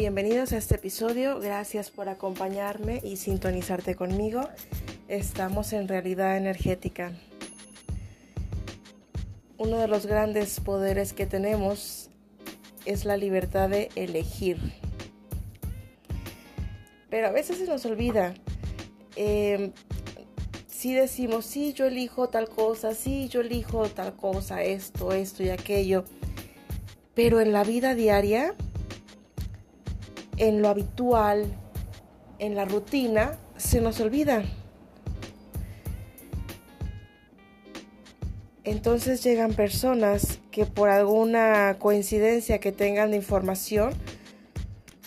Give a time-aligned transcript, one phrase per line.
[0.00, 4.48] Bienvenidos a este episodio, gracias por acompañarme y sintonizarte conmigo.
[5.08, 7.12] Estamos en realidad energética.
[9.58, 12.08] Uno de los grandes poderes que tenemos
[12.86, 14.72] es la libertad de elegir.
[17.10, 18.32] Pero a veces se nos olvida.
[19.16, 19.70] Eh,
[20.66, 25.50] si decimos, sí, yo elijo tal cosa, sí, yo elijo tal cosa, esto, esto y
[25.50, 26.06] aquello.
[27.12, 28.54] Pero en la vida diaria
[30.40, 31.44] en lo habitual,
[32.38, 34.42] en la rutina, se nos olvida.
[38.64, 43.92] Entonces llegan personas que por alguna coincidencia que tengan de información,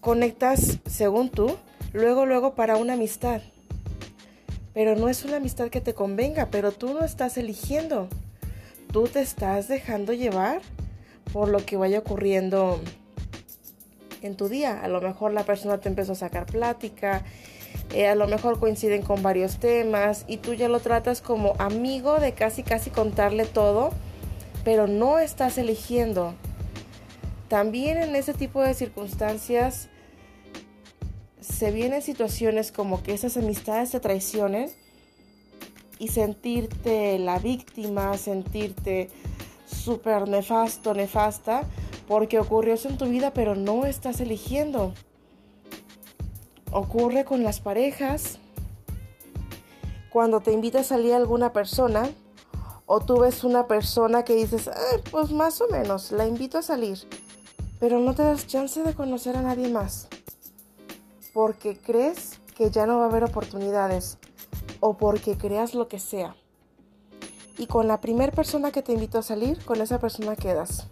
[0.00, 1.56] conectas, según tú,
[1.92, 3.42] luego, luego para una amistad.
[4.72, 8.08] Pero no es una amistad que te convenga, pero tú no estás eligiendo.
[8.92, 10.62] Tú te estás dejando llevar
[11.34, 12.80] por lo que vaya ocurriendo
[14.22, 14.80] en tu día.
[14.82, 17.22] A lo mejor la persona te empezó a sacar plática,
[17.94, 22.20] eh, a lo mejor coinciden con varios temas y tú ya lo tratas como amigo
[22.20, 23.90] de casi casi contarle todo,
[24.64, 26.34] pero no estás eligiendo.
[27.48, 29.88] También en ese tipo de circunstancias
[31.40, 34.70] se vienen situaciones como que esas amistades te traicionen
[35.98, 39.08] y sentirte la víctima, sentirte
[39.66, 41.62] súper nefasto, nefasta,
[42.08, 44.94] porque ocurrió eso en tu vida, pero no estás eligiendo.
[46.72, 48.38] Ocurre con las parejas,
[50.10, 52.10] cuando te invita a salir alguna persona,
[52.86, 54.70] o tú ves una persona que dices,
[55.10, 56.98] pues más o menos, la invito a salir,
[57.78, 60.08] pero no te das chance de conocer a nadie más,
[61.34, 64.16] porque crees que ya no va a haber oportunidades,
[64.80, 66.34] o porque creas lo que sea.
[67.58, 70.88] Y con la primera persona que te invito a salir, con esa persona quedas.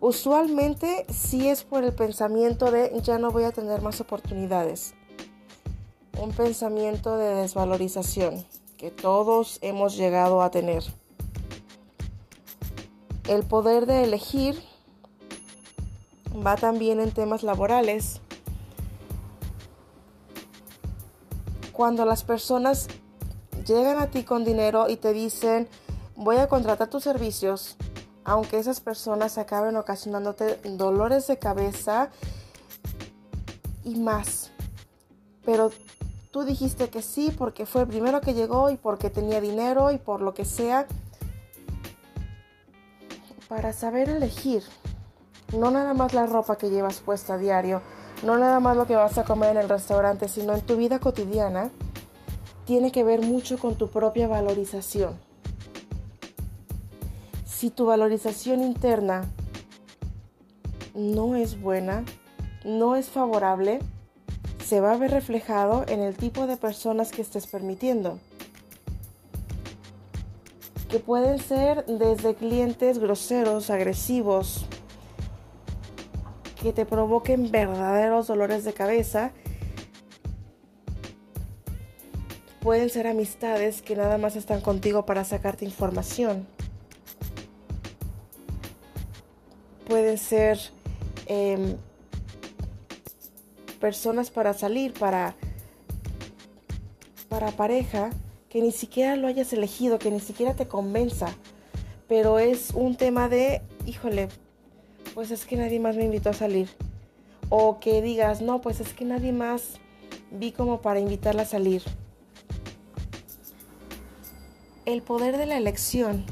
[0.00, 4.94] Usualmente sí es por el pensamiento de ya no voy a tener más oportunidades.
[6.20, 8.44] Un pensamiento de desvalorización
[8.76, 10.84] que todos hemos llegado a tener.
[13.28, 14.60] El poder de elegir
[16.34, 18.20] va también en temas laborales.
[21.72, 22.88] Cuando las personas
[23.66, 25.68] llegan a ti con dinero y te dicen
[26.16, 27.76] voy a contratar tus servicios,
[28.24, 32.10] aunque esas personas acaben ocasionándote dolores de cabeza
[33.84, 34.50] y más.
[35.44, 35.70] Pero
[36.30, 39.98] tú dijiste que sí porque fue el primero que llegó y porque tenía dinero y
[39.98, 40.86] por lo que sea.
[43.48, 44.62] Para saber elegir,
[45.56, 47.82] no nada más la ropa que llevas puesta a diario,
[48.24, 50.98] no nada más lo que vas a comer en el restaurante, sino en tu vida
[50.98, 51.70] cotidiana,
[52.64, 55.33] tiene que ver mucho con tu propia valorización
[57.64, 59.24] si tu valorización interna
[60.94, 62.04] no es buena,
[62.62, 63.78] no es favorable,
[64.62, 68.18] se va a ver reflejado en el tipo de personas que estés permitiendo.
[70.90, 74.66] Que pueden ser desde clientes groseros, agresivos,
[76.60, 79.32] que te provoquen verdaderos dolores de cabeza.
[82.60, 86.46] Pueden ser amistades que nada más están contigo para sacarte información
[89.86, 90.58] pueden ser
[91.26, 91.76] em,
[93.80, 95.34] personas para salir, para,
[97.28, 98.10] para pareja,
[98.48, 101.34] que ni siquiera lo hayas elegido, que ni siquiera te convenza.
[102.08, 104.28] Pero es un tema de, híjole,
[105.14, 106.68] pues es que nadie más me invitó a salir.
[107.48, 109.80] O que digas, no, pues es que nadie más
[110.30, 111.82] vi como para invitarla a salir.
[114.86, 116.24] El poder de la elección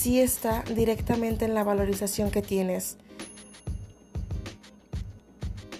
[0.00, 2.96] sí está directamente en la valorización que tienes.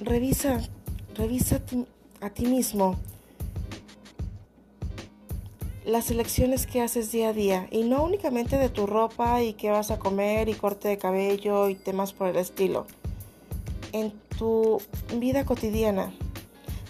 [0.02, 0.60] Revisa,
[1.14, 1.62] revisa
[2.20, 2.98] a ti, mismo
[5.86, 9.70] las elecciones que haces día a día y no únicamente de tu ropa y qué
[9.70, 12.86] vas a comer y corte de cabello y temas por el estilo.
[13.92, 14.82] En tu
[15.16, 16.12] vida cotidiana,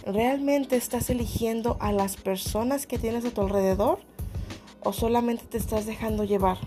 [0.05, 4.01] ¿realmente estás eligiendo a las personas que tienes a tu alrededor
[4.83, 6.59] o solamente te estás dejando llevar?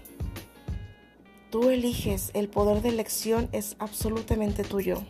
[1.54, 5.04] Tú eliges, el poder de elección es absolutamente tuyo.